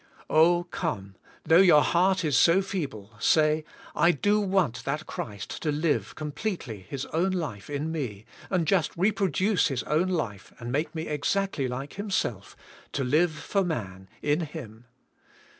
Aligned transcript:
Oh! 0.31 0.63
come, 0.71 1.13
though 1.43 1.61
your 1.61 1.83
heart 1.83 2.25
is 2.25 2.35
so 2.35 2.63
feeble, 2.63 3.11
say, 3.19 3.63
I 3.95 4.09
do 4.09 4.39
want 4.39 4.83
that 4.83 5.05
Christ 5.05 5.61
to 5.61 5.71
live, 5.71 6.15
completely. 6.15 6.87
His 6.89 7.05
own 7.13 7.29
life 7.29 7.69
in 7.69 7.91
me, 7.91 8.25
and 8.49 8.65
just 8.65 8.97
reproduce 8.97 9.67
His 9.67 9.83
own 9.83 10.07
life 10.07 10.53
and 10.57 10.71
make 10.71 10.95
me 10.95 11.05
exactly 11.07 11.67
like 11.67 11.93
Himself, 11.93 12.57
to 12.93 13.03
live 13.03 13.29
for 13.31 13.63
man, 13.63 14.09
in 14.23 14.39
Him. 14.39 14.85